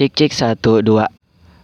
[0.00, 1.12] Cek cek satu dua.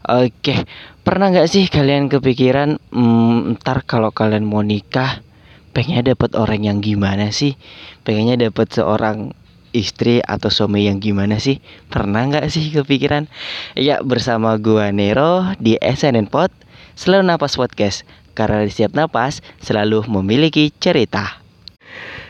[0.04, 0.68] Oke,
[1.00, 5.24] pernah nggak sih kalian kepikiran hmm, ntar kalau kalian mau nikah
[5.72, 7.56] pengennya dapat orang yang gimana sih?
[8.04, 9.32] Pengennya dapat seorang
[9.72, 11.64] istri atau suami yang gimana sih?
[11.88, 13.24] Pernah nggak sih kepikiran?
[13.72, 16.52] Ya bersama gua Nero di SNN Pod
[16.92, 18.04] Selalu Napas Podcast
[18.36, 21.40] Karena di setiap napas selalu memiliki cerita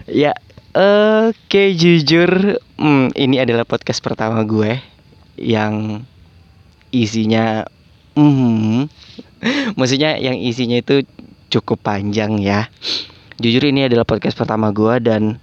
[0.07, 0.39] Ya
[0.71, 4.95] oke jujur hmm, ini adalah podcast pertama gue
[5.37, 6.05] yang
[6.91, 7.69] isinya
[8.17, 8.89] hmm,
[9.79, 11.05] maksudnya yang isinya itu
[11.53, 12.69] cukup panjang ya.
[13.37, 15.37] Jujur ini adalah podcast pertama gue dan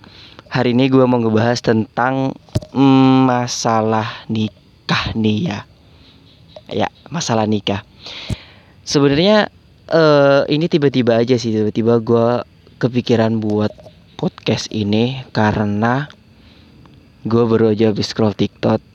[0.49, 2.33] hari ini gue mau ngebahas tentang
[2.73, 5.59] hmm, masalah nikah nih ya.
[6.73, 7.85] Ya masalah nikah.
[8.83, 9.53] Sebenarnya
[9.93, 12.41] uh, ini tiba-tiba aja sih tiba-tiba gue
[12.81, 13.71] kepikiran buat
[14.17, 16.09] podcast ini karena
[17.23, 18.92] gue baru aja habis scroll TikTok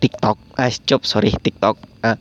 [0.00, 2.16] TikTok, ah cop sorry TikTok, ah.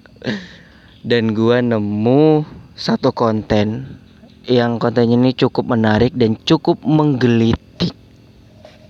[1.07, 2.44] dan gue nemu
[2.75, 3.97] satu konten
[4.44, 7.95] yang kontennya ini cukup menarik dan cukup menggelitik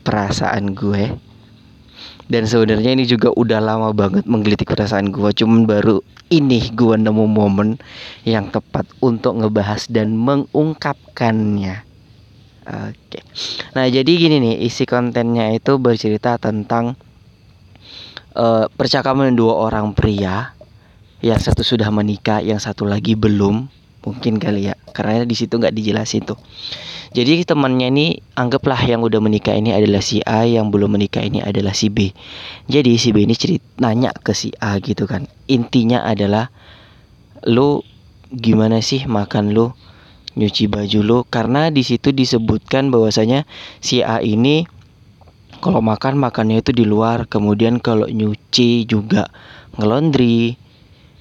[0.02, 1.14] perasaan gue.
[2.30, 5.98] Dan sebenarnya ini juga udah lama banget menggelitik perasaan gue, cuman baru
[6.30, 7.82] ini gue nemu momen
[8.22, 11.90] yang tepat untuk ngebahas dan mengungkapkannya.
[12.70, 13.26] Oke.
[13.74, 16.94] Nah, jadi gini nih, isi kontennya itu bercerita tentang
[18.36, 20.54] uh, percakapan dua orang pria
[21.20, 23.68] yang satu sudah menikah yang satu lagi belum
[24.04, 24.76] mungkin kali ya.
[24.92, 26.40] Karena di situ nggak dijelasin tuh.
[27.10, 31.42] Jadi temannya ini anggaplah yang udah menikah ini adalah si A yang belum menikah ini
[31.42, 32.14] adalah si B.
[32.70, 35.26] Jadi si B ini cerita nanya ke si A gitu kan.
[35.50, 36.54] Intinya adalah
[37.50, 37.82] lu
[38.30, 39.74] gimana sih makan lu?
[40.38, 41.18] Nyuci baju lu?
[41.26, 43.50] Karena di situ disebutkan bahwasanya
[43.82, 44.70] si A ini
[45.60, 47.28] kalau makan makannya itu di luar.
[47.28, 49.28] Kemudian kalau nyuci juga
[49.76, 50.56] ngelondri.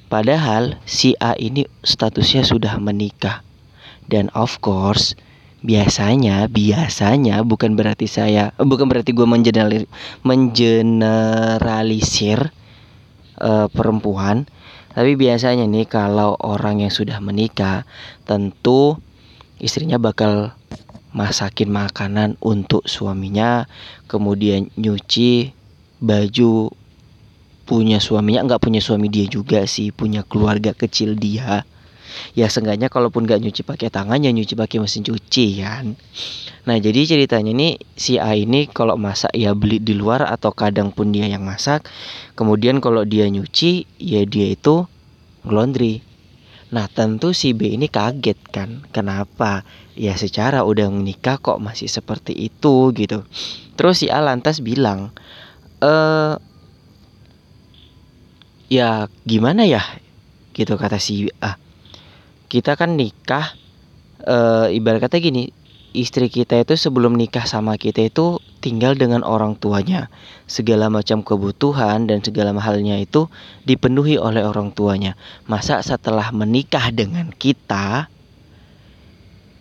[0.08, 3.44] Padahal si A ini statusnya sudah menikah.
[4.08, 5.12] Dan of course
[5.58, 9.90] biasanya biasanya bukan berarti saya bukan berarti gue mengeneralisir,
[10.24, 12.54] mengeneralisir
[13.42, 14.48] uh, perempuan.
[14.96, 17.84] Tapi biasanya nih kalau orang yang sudah menikah
[18.24, 18.96] tentu
[19.60, 20.56] istrinya bakal
[21.18, 23.66] masakin makanan untuk suaminya,
[24.06, 25.50] kemudian nyuci
[25.98, 26.70] baju
[27.66, 31.66] punya suaminya, nggak punya suami dia juga sih, punya keluarga kecil dia.
[32.32, 35.92] Ya seenggaknya kalaupun nggak nyuci pakai tangan ya nyuci pakai mesin cuci kan.
[36.64, 40.88] Nah jadi ceritanya ini si A ini kalau masak ya beli di luar atau kadang
[40.88, 41.84] pun dia yang masak.
[42.32, 44.88] Kemudian kalau dia nyuci ya dia itu
[45.44, 46.07] laundry.
[46.68, 49.64] Nah tentu si B ini kaget kan Kenapa?
[49.96, 53.24] Ya secara udah menikah kok masih seperti itu gitu
[53.74, 55.12] Terus si A lantas bilang
[55.80, 56.36] eh
[58.68, 59.80] Ya gimana ya?
[60.52, 61.56] Gitu kata si A
[62.52, 63.56] Kita kan nikah
[64.28, 65.57] eh, Ibarat kata gini
[65.96, 70.12] Istri kita itu sebelum nikah sama kita itu tinggal dengan orang tuanya.
[70.44, 73.32] Segala macam kebutuhan dan segala halnya itu
[73.64, 75.16] dipenuhi oleh orang tuanya.
[75.48, 78.12] Masa setelah menikah dengan kita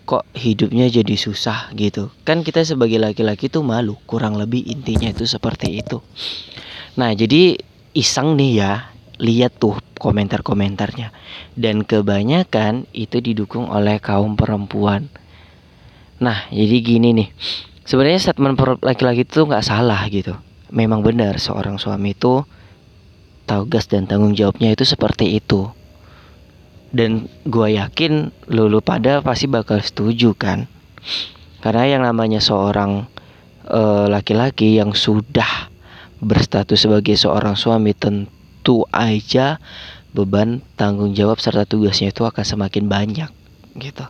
[0.07, 2.11] kok hidupnya jadi susah gitu.
[2.23, 5.99] Kan kita sebagai laki-laki tuh malu, kurang lebih intinya itu seperti itu.
[6.95, 7.59] Nah, jadi
[7.91, 8.71] iseng nih ya,
[9.19, 11.11] lihat tuh komentar-komentarnya.
[11.59, 15.11] Dan kebanyakan itu didukung oleh kaum perempuan.
[16.17, 17.29] Nah, jadi gini nih.
[17.88, 20.35] Sebenarnya statement laki-laki itu nggak salah gitu.
[20.73, 22.44] Memang benar seorang suami itu
[23.47, 25.72] tugas dan tanggung jawabnya itu seperti itu.
[26.91, 30.67] Dan gue yakin lulu pada pasti bakal setuju kan?
[31.63, 33.07] Karena yang namanya seorang
[33.67, 35.72] eh, laki-laki uh, yang sudah
[36.19, 39.61] berstatus sebagai seorang suami tentu aja
[40.11, 43.29] beban tanggung jawab serta tugasnya itu akan semakin banyak
[43.77, 44.06] gitu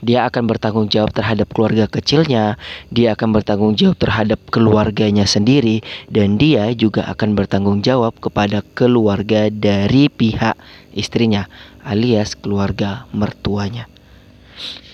[0.00, 2.56] dia akan bertanggung jawab terhadap keluarga kecilnya,
[2.88, 9.52] dia akan bertanggung jawab terhadap keluarganya sendiri, dan dia juga akan bertanggung jawab kepada keluarga
[9.52, 10.56] dari pihak
[10.96, 11.46] istrinya,
[11.84, 13.86] alias keluarga mertuanya.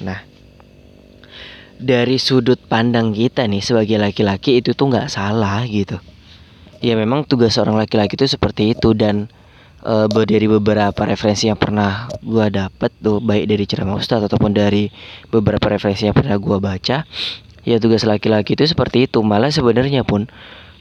[0.02, 0.22] Nah,
[1.76, 6.00] dari sudut pandang kita nih sebagai laki-laki itu tuh nggak salah gitu.
[6.84, 9.32] Ya memang tugas seorang laki-laki itu seperti itu dan
[9.86, 14.90] uh, dari beberapa referensi yang pernah gue dapet tuh baik dari ceramah ustadz ataupun dari
[15.30, 17.06] beberapa referensi yang pernah gue baca
[17.66, 19.22] ya tugas laki-laki itu seperti itu.
[19.22, 20.26] Malah sebenarnya pun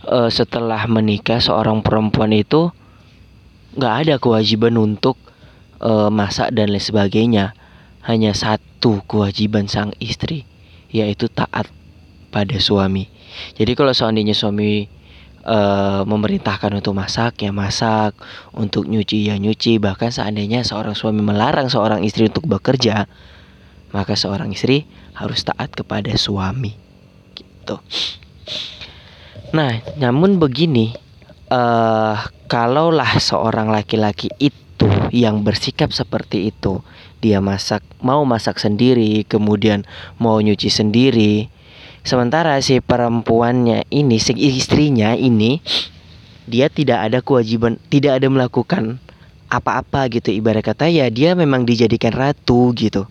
[0.09, 2.73] uh, setelah menikah seorang perempuan itu
[3.77, 5.17] nggak ada kewajiban untuk
[5.81, 7.53] uh, masak dan lain sebagainya.
[8.05, 10.45] Hanya satu kewajiban sang istri
[10.93, 11.65] yaitu taat
[12.29, 13.09] pada suami.
[13.57, 14.85] Jadi kalau seandainya suami
[15.45, 18.17] uh, memerintahkan untuk masak ya masak,
[18.51, 19.77] untuk nyuci ya nyuci.
[19.79, 23.05] Bahkan seandainya seorang suami melarang seorang istri untuk bekerja,
[23.93, 26.75] maka seorang istri harus taat kepada suami.
[27.37, 27.77] Gitu.
[29.55, 30.91] Nah, namun begini,
[31.47, 32.19] uh,
[32.51, 36.83] kalaulah seorang laki-laki itu yang bersikap seperti itu,
[37.23, 39.87] dia masak, mau masak sendiri, kemudian
[40.19, 41.47] mau nyuci sendiri,
[42.05, 45.57] Sementara si perempuannya ini, si istrinya ini
[46.45, 49.01] dia tidak ada kewajiban, tidak ada melakukan
[49.49, 53.09] apa-apa gitu ibarat kata ya dia memang dijadikan ratu gitu.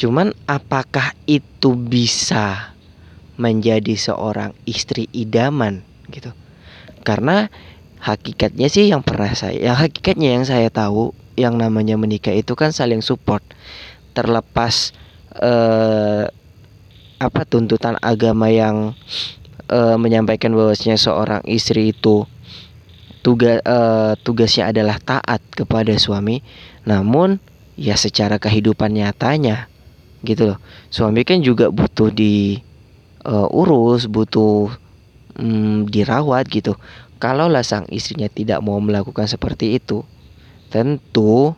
[0.00, 2.72] Cuman apakah itu bisa
[3.36, 6.32] menjadi seorang istri idaman gitu?
[7.04, 7.52] Karena
[8.00, 12.72] hakikatnya sih yang pernah saya, ya hakikatnya yang saya tahu yang namanya menikah itu kan
[12.72, 13.44] saling support.
[14.16, 14.96] Terlepas
[15.36, 16.32] eh,
[17.18, 18.94] apa tuntutan agama yang
[19.70, 22.24] uh, menyampaikan bahwasanya seorang istri itu
[23.26, 26.40] tugas uh, tugasnya adalah taat kepada suami
[26.86, 27.42] namun
[27.74, 29.66] ya secara kehidupan nyatanya
[30.26, 30.58] gitu loh.
[30.90, 32.58] Suami kan juga butuh di
[33.26, 34.70] uh, urus butuh
[35.38, 36.74] um, dirawat gitu.
[37.18, 40.06] Kalau sang istrinya tidak mau melakukan seperti itu
[40.70, 41.50] tentu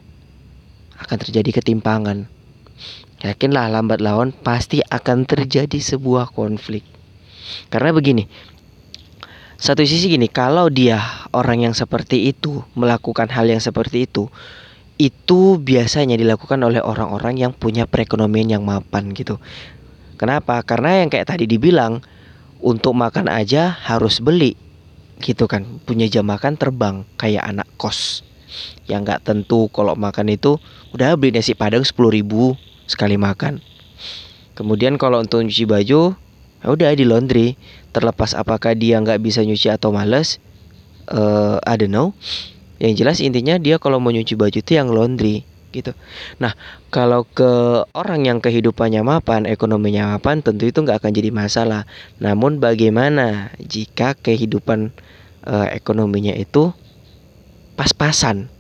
[0.97, 2.29] akan terjadi ketimpangan
[3.21, 6.85] Yakinlah lambat laun pasti akan terjadi sebuah konflik.
[7.69, 8.25] Karena begini,
[9.61, 11.01] satu sisi gini, kalau dia
[11.37, 14.33] orang yang seperti itu melakukan hal yang seperti itu,
[14.97, 19.37] itu biasanya dilakukan oleh orang-orang yang punya perekonomian yang mapan gitu.
[20.17, 20.61] Kenapa?
[20.65, 22.01] Karena yang kayak tadi dibilang,
[22.61, 24.57] untuk makan aja harus beli
[25.21, 28.25] gitu kan punya jam makan terbang kayak anak kos
[28.89, 30.57] yang nggak tentu kalau makan itu
[30.97, 32.57] udah beli nasi padang sepuluh ribu
[32.91, 33.63] sekali makan.
[34.59, 36.19] Kemudian kalau untuk nyuci baju,
[36.61, 37.55] ya udah di laundry.
[37.95, 40.43] Terlepas apakah dia nggak bisa nyuci atau males,
[41.11, 42.13] uh, I don't know.
[42.83, 45.95] Yang jelas intinya dia kalau mau nyuci baju itu yang laundry gitu.
[46.43, 46.55] Nah,
[46.91, 47.47] kalau ke
[47.95, 51.87] orang yang kehidupannya mapan, ekonominya mapan, tentu itu nggak akan jadi masalah.
[52.19, 54.91] Namun bagaimana jika kehidupan
[55.47, 56.75] uh, ekonominya itu
[57.79, 58.51] pas-pasan?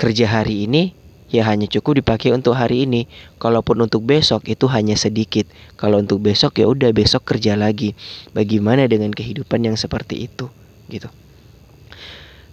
[0.00, 0.96] Kerja hari ini
[1.30, 3.06] ya hanya cukup dipakai untuk hari ini.
[3.38, 5.46] Kalaupun untuk besok itu hanya sedikit.
[5.78, 7.94] Kalau untuk besok ya udah besok kerja lagi.
[8.34, 10.50] Bagaimana dengan kehidupan yang seperti itu
[10.90, 11.08] gitu.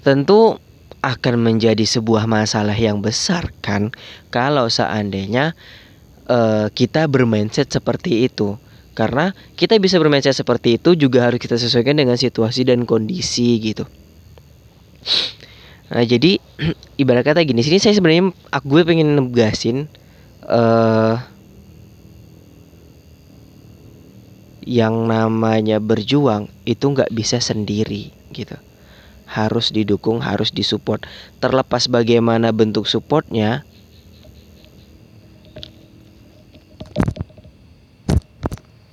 [0.06, 0.62] Tentu
[1.02, 3.94] akan menjadi sebuah masalah yang besar kan
[4.34, 5.54] kalau seandainya
[6.30, 8.56] uh, kita bermindset seperti itu.
[8.98, 13.86] Karena kita bisa bermindset seperti itu juga harus kita sesuaikan dengan situasi dan kondisi gitu.
[15.88, 16.36] Nah, jadi
[17.02, 19.88] ibarat kata gini, sini saya sebenarnya aku gue pengen negasin
[20.48, 21.16] uh,
[24.68, 28.60] yang namanya berjuang itu nggak bisa sendiri gitu.
[29.28, 31.04] Harus didukung, harus disupport.
[31.40, 33.64] Terlepas bagaimana bentuk supportnya,